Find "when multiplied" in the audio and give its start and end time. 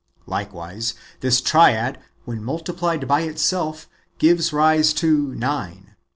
2.25-3.07